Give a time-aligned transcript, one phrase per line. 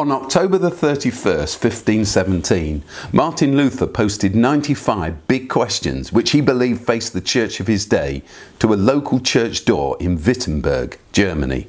[0.00, 7.12] On October the 31st, 1517, Martin Luther posted 95 big questions which he believed faced
[7.12, 8.22] the church of his day
[8.60, 11.68] to a local church door in Wittenberg, Germany.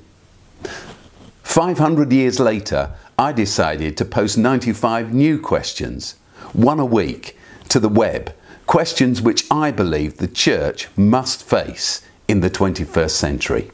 [1.44, 6.16] 500 years later, I decided to post 95 new questions,
[6.54, 7.38] one a week,
[7.68, 8.34] to the web,
[8.66, 13.72] questions which I believe the church must face in the 21st century.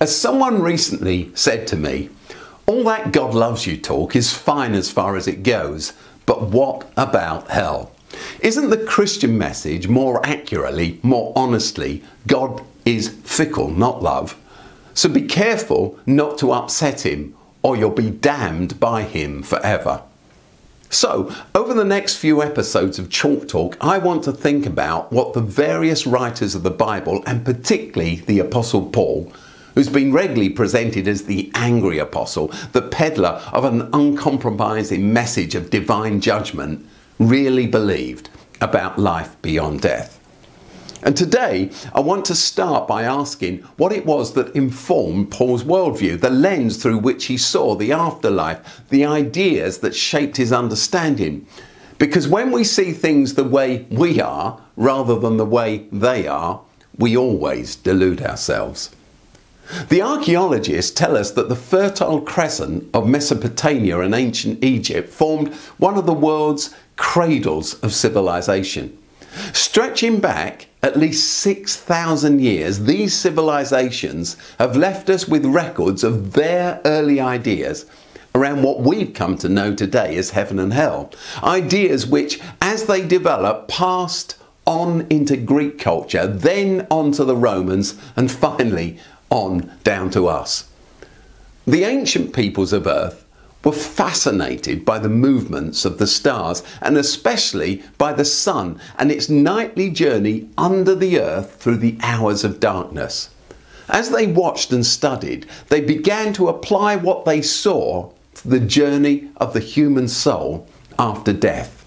[0.00, 2.10] As someone recently said to me,
[2.66, 5.92] all that God loves you talk is fine as far as it goes,
[6.24, 7.90] but what about hell?
[8.40, 14.36] Isn't the Christian message more accurately, more honestly, God is fickle, not love?
[14.94, 20.02] So be careful not to upset him, or you'll be damned by him forever.
[20.90, 25.34] So, over the next few episodes of Chalk Talk, I want to think about what
[25.34, 29.30] the various writers of the Bible, and particularly the Apostle Paul,
[29.74, 35.70] who's been regularly presented as the angry apostle, the peddler of an uncompromising message of
[35.70, 36.86] divine judgment,
[37.18, 38.30] really believed
[38.60, 40.18] about life beyond death.
[41.02, 46.20] And today, I want to start by asking what it was that informed Paul's worldview,
[46.20, 51.46] the lens through which he saw the afterlife, the ideas that shaped his understanding.
[51.98, 56.62] Because when we see things the way we are, rather than the way they are,
[56.96, 58.90] we always delude ourselves.
[59.88, 65.98] The archaeologists tell us that the Fertile Crescent of Mesopotamia and ancient Egypt formed one
[65.98, 68.96] of the world's cradles of civilization.
[69.52, 76.80] Stretching back at least 6,000 years, these civilizations have left us with records of their
[76.84, 77.86] early ideas
[78.34, 81.12] around what we've come to know today as heaven and hell.
[81.42, 87.96] Ideas which, as they develop, passed on into Greek culture, then on to the Romans,
[88.16, 88.98] and finally
[89.30, 90.68] on down to us.
[91.66, 93.24] The ancient peoples of Earth
[93.64, 99.28] were fascinated by the movements of the stars and especially by the sun and its
[99.28, 103.30] nightly journey under the earth through the hours of darkness.
[103.88, 109.28] As they watched and studied, they began to apply what they saw to the journey
[109.38, 110.68] of the human soul
[110.98, 111.77] after death.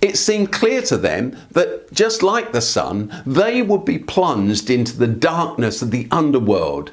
[0.00, 4.96] It seemed clear to them that, just like the sun, they would be plunged into
[4.96, 6.90] the darkness of the underworld,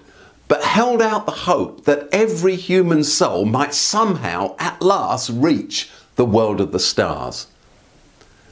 [0.47, 6.25] but held out the hope that every human soul might somehow at last reach the
[6.25, 7.47] world of the stars.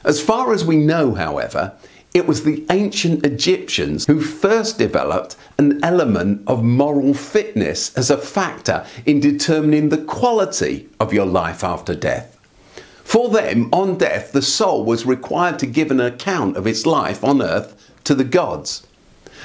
[0.04, 1.74] As far as we know, however,
[2.14, 8.16] it was the ancient Egyptians who first developed an element of moral fitness as a
[8.16, 12.37] factor in determining the quality of your life after death.
[13.08, 17.24] For them, on death, the soul was required to give an account of its life
[17.24, 18.86] on earth to the gods.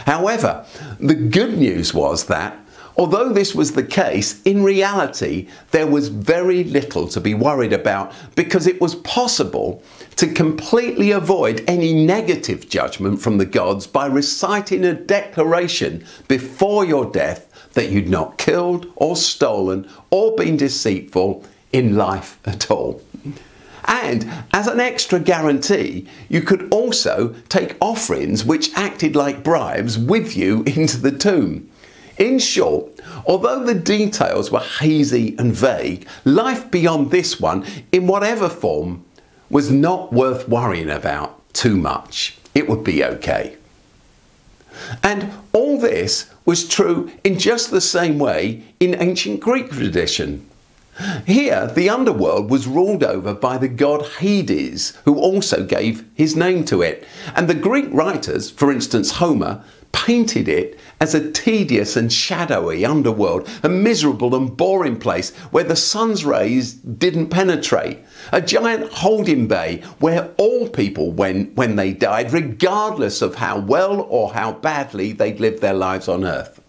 [0.06, 0.66] However,
[1.00, 2.58] the good news was that,
[2.98, 8.12] although this was the case, in reality, there was very little to be worried about
[8.36, 9.82] because it was possible
[10.18, 17.10] to completely avoid any negative judgment from the gods by reciting a declaration before your
[17.10, 23.02] death that you'd not killed or stolen or been deceitful in life at all.
[23.86, 30.38] And as an extra guarantee, you could also take offerings which acted like bribes with
[30.38, 31.70] you into the tomb.
[32.18, 38.50] In short, although the details were hazy and vague, life beyond this one, in whatever
[38.50, 39.04] form,
[39.50, 42.38] was not worth worrying about too much.
[42.54, 43.58] It would be okay.
[45.02, 50.48] And all this was true in just the same way in ancient Greek tradition.
[51.26, 56.66] Here, the underworld was ruled over by the god Hades, who also gave his name
[56.66, 57.08] to it.
[57.36, 63.48] And the Greek writers, for instance Homer, painted it as a tedious and shadowy underworld,
[63.64, 68.00] a miserable and boring place where the sun's rays didn't penetrate,
[68.32, 74.02] a giant holding bay where all people went when they died, regardless of how well
[74.10, 76.63] or how badly they'd lived their lives on earth.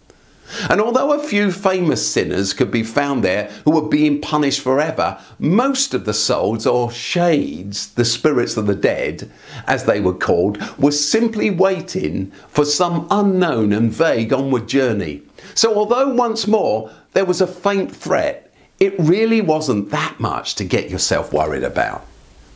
[0.69, 5.19] And although a few famous sinners could be found there who were being punished forever,
[5.39, 9.31] most of the souls, or shades, the spirits of the dead,
[9.67, 15.21] as they were called, were simply waiting for some unknown and vague onward journey.
[15.53, 20.63] So, although once more there was a faint threat, it really wasn't that much to
[20.63, 22.05] get yourself worried about.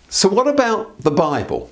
[0.10, 1.72] So, what about the Bible?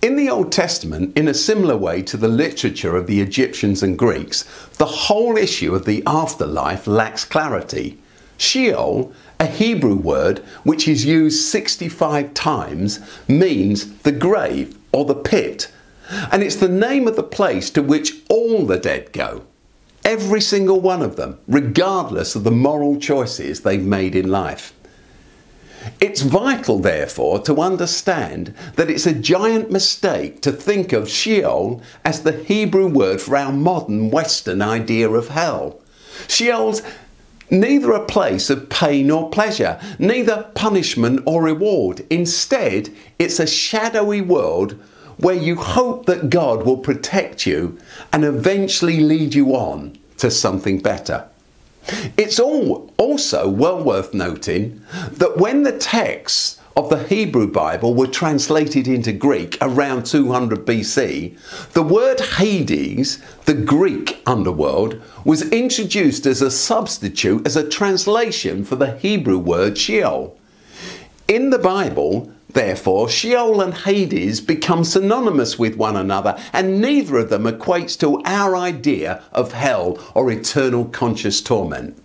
[0.00, 3.98] In the Old Testament, in a similar way to the literature of the Egyptians and
[3.98, 4.44] Greeks,
[4.76, 7.98] the whole issue of the afterlife lacks clarity.
[8.36, 15.68] Sheol, a Hebrew word which is used 65 times, means the grave or the pit,
[16.30, 19.42] and it's the name of the place to which all the dead go.
[20.04, 24.72] Every single one of them, regardless of the moral choices they've made in life.
[26.00, 32.22] It's vital, therefore, to understand that it's a giant mistake to think of Sheol as
[32.22, 35.80] the Hebrew word for our modern Western idea of hell.
[36.26, 36.82] Sheol's
[37.50, 42.06] neither a place of pain or pleasure, neither punishment or reward.
[42.10, 44.72] Instead, it's a shadowy world
[45.16, 47.78] where you hope that God will protect you
[48.12, 51.28] and eventually lead you on to something better.
[52.16, 54.82] It's all also well worth noting
[55.12, 61.36] that when the texts of the Hebrew Bible were translated into Greek around 200 BC,
[61.72, 68.76] the word Hades, the Greek underworld, was introduced as a substitute, as a translation for
[68.76, 70.38] the Hebrew word Sheol.
[71.26, 77.28] In the Bible, Therefore, Sheol and Hades become synonymous with one another, and neither of
[77.28, 82.02] them equates to our idea of hell or eternal conscious torment.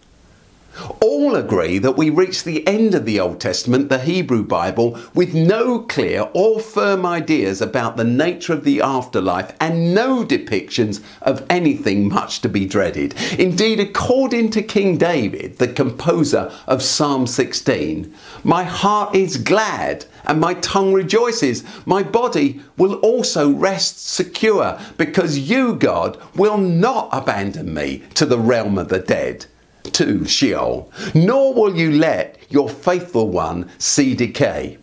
[1.02, 5.36] All agree that we reach the end of the Old Testament, the Hebrew Bible, with
[5.36, 11.46] no clear or firm ideas about the nature of the afterlife and no depictions of
[11.48, 13.14] anything much to be dreaded.
[13.38, 18.12] Indeed, according to King David, the composer of Psalm 16,
[18.44, 21.64] my heart is glad and my tongue rejoices.
[21.86, 28.40] My body will also rest secure because you, God, will not abandon me to the
[28.40, 29.46] realm of the dead
[29.84, 34.78] to Sheol, nor will you let your faithful one see decay.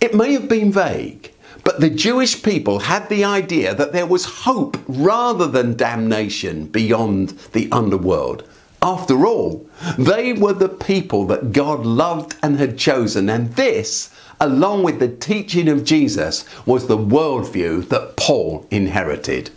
[0.00, 1.32] It may have been vague,
[1.64, 7.30] but the Jewish people had the idea that there was hope rather than damnation beyond
[7.52, 8.46] the underworld.
[8.82, 9.66] After all,
[9.96, 15.08] they were the people that God loved and had chosen, and this, along with the
[15.08, 19.50] teaching of Jesus, was the worldview that Paul inherited.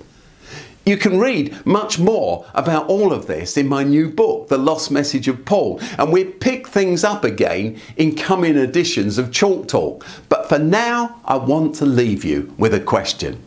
[0.87, 4.89] You can read much more about all of this in my new book, The Lost
[4.89, 10.05] Message of Paul, and we pick things up again in coming editions of Chalk Talk.
[10.29, 13.43] But for now, I want to leave you with a question.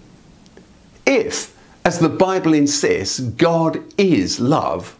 [1.06, 4.94] If, as the Bible insists, God is love,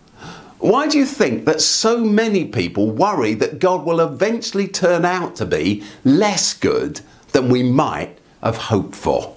[0.61, 5.37] why do you think that so many people worry that God will eventually turn out
[5.37, 7.03] to be less good
[7.33, 9.37] than we might have hoped for?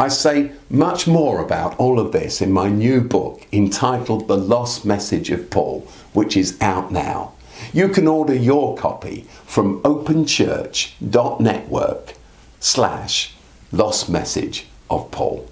[0.00, 4.84] I say much more about all of this in my new book entitled The Lost
[4.84, 7.32] Message of Paul, which is out now.
[7.72, 12.14] You can order your copy from openchurch.network
[12.60, 13.34] slash
[13.72, 15.50] lost message of Paul.